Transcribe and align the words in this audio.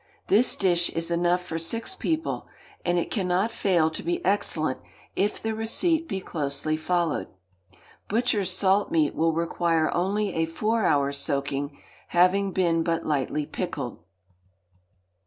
This 0.29 0.55
dish 0.55 0.89
is 0.89 1.11
enough 1.11 1.43
for 1.45 1.59
six 1.59 1.93
people, 1.93 2.47
and 2.83 2.97
it 2.97 3.11
cannot 3.11 3.51
fail 3.51 3.91
to 3.91 4.01
be 4.01 4.25
excellent 4.25 4.79
if 5.15 5.39
the 5.39 5.53
receipt 5.53 6.07
be 6.07 6.19
closely 6.19 6.75
followed. 6.75 7.27
Butchers' 8.09 8.49
salt 8.49 8.89
meat 8.91 9.13
will 9.13 9.31
require 9.31 9.93
only 9.93 10.33
a 10.33 10.47
four 10.47 10.85
hours' 10.87 11.19
soaking, 11.19 11.77
having 12.07 12.51
been 12.51 12.81
but 12.81 13.05
lightly 13.05 13.45
pickled. 13.45 13.99